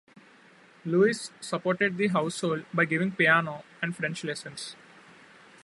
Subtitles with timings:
[0.83, 4.75] Luise supported the household by giving piano and French lessons.